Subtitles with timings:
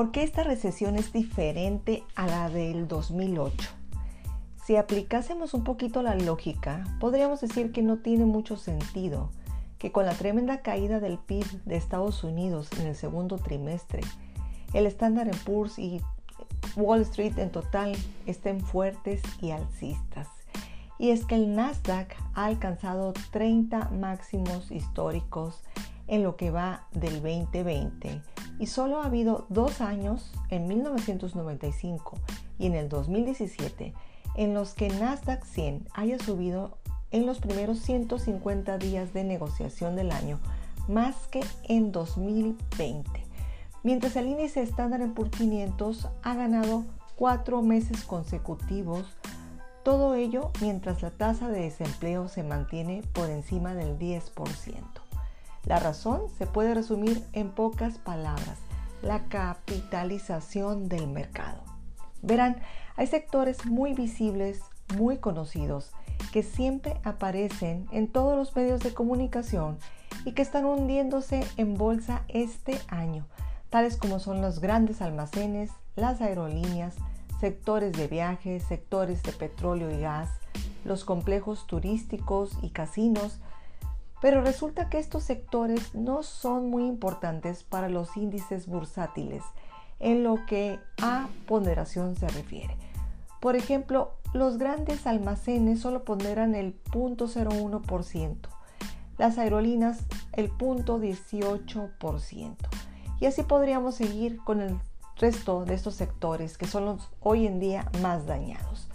[0.00, 3.68] ¿Por qué esta recesión es diferente a la del 2008?
[4.64, 9.30] Si aplicásemos un poquito la lógica, podríamos decir que no tiene mucho sentido
[9.76, 14.00] que con la tremenda caída del PIB de Estados Unidos en el segundo trimestre,
[14.72, 16.00] el Standard Poor's y
[16.76, 17.94] Wall Street en total
[18.24, 20.28] estén fuertes y alcistas.
[20.98, 25.60] Y es que el Nasdaq ha alcanzado 30 máximos históricos
[26.06, 28.22] en lo que va del 2020
[28.60, 32.18] y solo ha habido dos años, en 1995
[32.58, 33.94] y en el 2017,
[34.36, 36.76] en los que Nasdaq 100 haya subido
[37.10, 40.38] en los primeros 150 días de negociación del año,
[40.88, 43.10] más que en 2020.
[43.82, 46.84] Mientras el índice estándar por 500 ha ganado
[47.16, 49.16] cuatro meses consecutivos,
[49.82, 55.09] todo ello mientras la tasa de desempleo se mantiene por encima del 10%.
[55.64, 58.58] La razón se puede resumir en pocas palabras,
[59.02, 61.62] la capitalización del mercado.
[62.22, 62.56] Verán,
[62.96, 64.60] hay sectores muy visibles,
[64.96, 65.92] muy conocidos,
[66.32, 69.78] que siempre aparecen en todos los medios de comunicación
[70.24, 73.26] y que están hundiéndose en bolsa este año,
[73.70, 76.96] tales como son los grandes almacenes, las aerolíneas,
[77.40, 80.28] sectores de viajes, sectores de petróleo y gas,
[80.84, 83.40] los complejos turísticos y casinos,
[84.20, 89.42] pero resulta que estos sectores no son muy importantes para los índices bursátiles
[89.98, 92.76] en lo que a ponderación se refiere.
[93.40, 98.36] Por ejemplo, los grandes almacenes solo ponderan el 0.01%,
[99.18, 102.56] las aerolíneas el 0.18%.
[103.20, 104.78] Y así podríamos seguir con el
[105.16, 108.88] resto de estos sectores que son los hoy en día más dañados.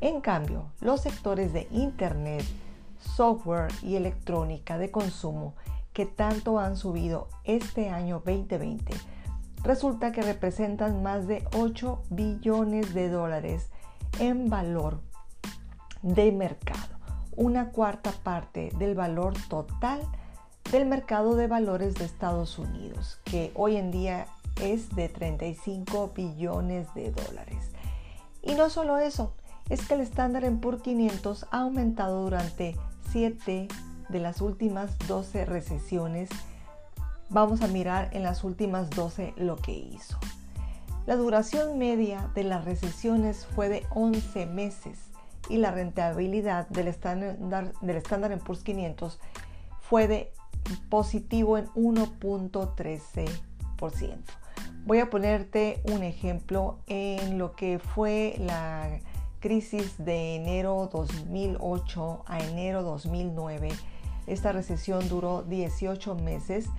[0.00, 2.44] En cambio, los sectores de Internet,
[3.16, 5.54] software y electrónica de consumo
[5.92, 8.94] que tanto han subido este año 2020,
[9.62, 13.70] resulta que representan más de 8 billones de dólares
[14.18, 15.00] en valor
[16.02, 16.98] de mercado,
[17.36, 20.00] una cuarta parte del valor total
[20.70, 24.26] del mercado de valores de Estados Unidos, que hoy en día
[24.60, 27.70] es de 35 billones de dólares.
[28.42, 29.34] Y no solo eso,
[29.68, 32.76] es que el estándar en por 500 ha aumentado durante
[33.14, 33.68] 7
[34.08, 36.28] de las últimas 12 recesiones.
[37.30, 40.18] Vamos a mirar en las últimas 12 lo que hizo.
[41.06, 44.98] La duración media de las recesiones fue de 11 meses
[45.48, 49.20] y la rentabilidad del estándar del Standard Poor's 500
[49.78, 50.32] fue de
[50.88, 53.30] positivo en 1.13%.
[54.86, 58.98] Voy a ponerte un ejemplo en lo que fue la
[59.44, 63.68] crisis de enero 2008 a enero 2009.
[64.26, 66.70] Esta recesión duró 18 meses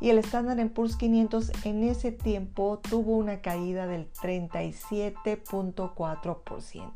[0.00, 6.92] y el Standard Poor's 500 en ese tiempo tuvo una caída del 37.4%.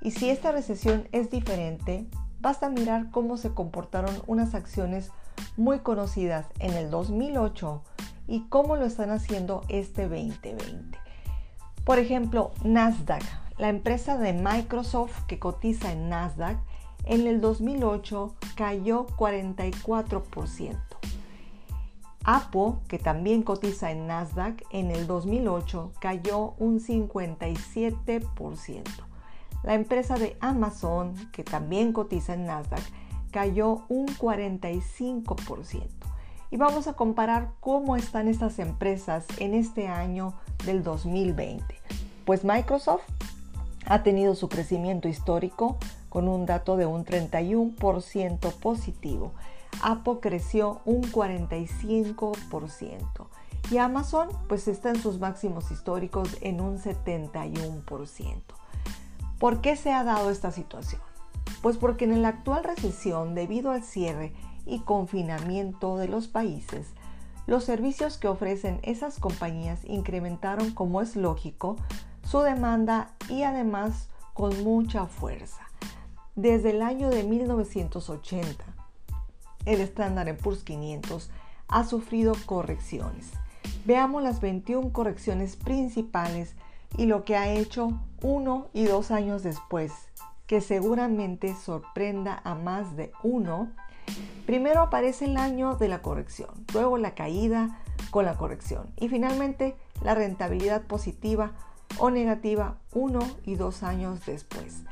[0.00, 2.06] Y si esta recesión es diferente,
[2.40, 5.10] basta mirar cómo se comportaron unas acciones
[5.58, 7.82] muy conocidas en el 2008
[8.28, 10.98] y cómo lo están haciendo este 2020.
[11.84, 13.22] Por ejemplo, Nasdaq,
[13.58, 16.58] la empresa de Microsoft que cotiza en Nasdaq,
[17.04, 20.76] en el 2008 cayó 44%.
[22.24, 28.82] Apple, que también cotiza en Nasdaq, en el 2008 cayó un 57%.
[29.62, 32.82] La empresa de Amazon, que también cotiza en Nasdaq,
[33.30, 35.86] cayó un 45%.
[36.50, 40.34] Y vamos a comparar cómo están estas empresas en este año
[40.64, 41.64] del 2020.
[42.24, 43.04] Pues Microsoft
[43.86, 45.76] ha tenido su crecimiento histórico
[46.08, 49.32] con un dato de un 31% positivo
[49.82, 53.26] Apple creció un 45%
[53.70, 58.42] y Amazon pues está en sus máximos históricos en un 71%.
[59.38, 61.00] ¿Por qué se ha dado esta situación?
[61.62, 64.32] Pues porque en la actual recesión, debido al cierre
[64.64, 66.88] y confinamiento de los países,
[67.46, 71.76] los servicios que ofrecen esas compañías incrementaron, como es lógico,
[72.26, 75.62] su demanda y además con mucha fuerza.
[76.34, 78.64] Desde el año de 1980,
[79.64, 81.30] el estándar en Poor's 500
[81.68, 83.30] ha sufrido correcciones.
[83.84, 86.54] Veamos las 21 correcciones principales
[86.96, 89.92] y lo que ha hecho uno y dos años después,
[90.46, 93.70] que seguramente sorprenda a más de uno.
[94.46, 97.80] Primero aparece el año de la corrección, luego la caída
[98.10, 101.52] con la corrección y finalmente la rentabilidad positiva
[101.98, 104.84] o negativa uno y dos años después.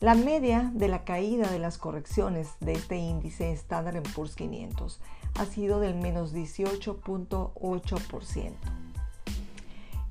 [0.00, 5.00] La media de la caída de las correcciones de este índice Standard Poor's 500
[5.38, 8.52] ha sido del menos 18.8%.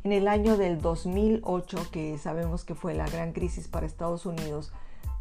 [0.04, 4.72] En el año del 2008, que sabemos que fue la gran crisis para Estados Unidos,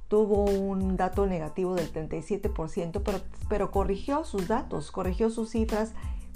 [0.08, 5.92] tuvo un dato negativo del 37%, pero, pero corrigió sus datos, corrigió sus cifras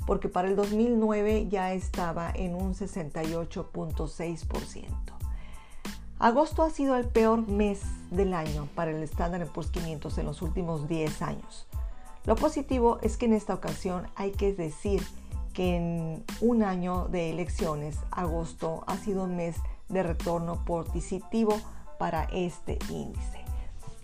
[0.06, 4.84] porque para el 2009 ya estaba en un 68.6%.
[6.18, 7.80] Agosto ha sido el peor mes
[8.10, 11.66] del año para el Standard Poor's 500 en los últimos 10 años.
[12.26, 15.02] Lo positivo es que en esta ocasión hay que decir
[15.54, 19.56] que en un año de elecciones, agosto ha sido un mes
[19.88, 21.58] de retorno positivo
[21.98, 23.40] para este índice.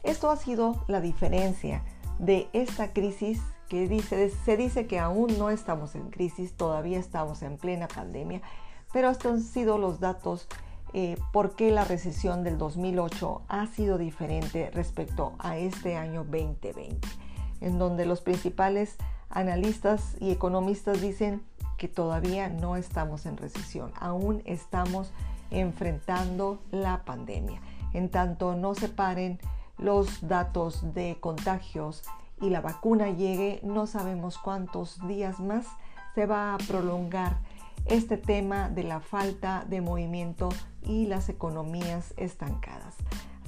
[0.03, 1.85] Esto ha sido la diferencia
[2.19, 7.43] de esta crisis que dice, se dice que aún no estamos en crisis, todavía estamos
[7.43, 8.43] en plena pandemia,
[8.93, 10.49] pero estos han sido los datos
[10.93, 17.07] eh, por qué la recesión del 2008 ha sido diferente respecto a este año 2020,
[17.61, 18.97] en donde los principales
[19.29, 21.43] analistas y economistas dicen
[21.77, 25.11] que todavía no estamos en recesión, aún estamos
[25.51, 27.61] enfrentando la pandemia.
[27.93, 29.39] En tanto no se paren
[29.79, 32.03] los datos de contagios
[32.41, 35.67] y la vacuna llegue, no sabemos cuántos días más
[36.15, 37.39] se va a prolongar
[37.87, 40.49] este tema de la falta de movimiento
[40.83, 42.95] y las economías estancadas.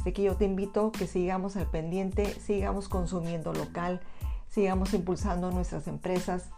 [0.01, 4.01] Así que yo te invito que sigamos al pendiente, sigamos consumiendo local,
[4.49, 6.51] sigamos impulsando nuestras empresas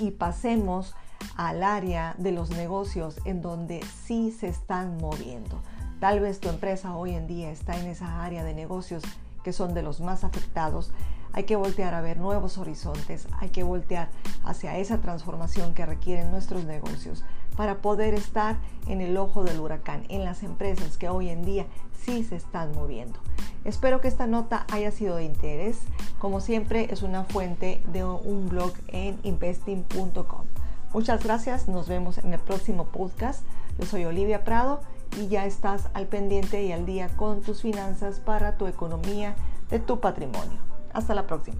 [0.00, 0.94] y pasemos
[1.36, 5.60] al área de los negocios en donde sí se están moviendo.
[6.00, 9.04] Tal vez tu empresa hoy en día está en esa área de negocios
[9.44, 10.92] que son de los más afectados,
[11.32, 14.08] hay que voltear a ver nuevos horizontes, hay que voltear
[14.44, 17.24] hacia esa transformación que requieren nuestros negocios
[17.56, 18.56] para poder estar
[18.86, 21.66] en el ojo del huracán, en las empresas que hoy en día
[22.04, 23.18] sí se están moviendo.
[23.64, 25.78] Espero que esta nota haya sido de interés.
[26.18, 30.44] Como siempre, es una fuente de un blog en investing.com.
[30.92, 33.44] Muchas gracias, nos vemos en el próximo podcast.
[33.78, 34.80] Yo soy Olivia Prado
[35.18, 39.34] y ya estás al pendiente y al día con tus finanzas para tu economía
[39.70, 40.71] de tu patrimonio.
[40.92, 41.56] Hasta la próxima.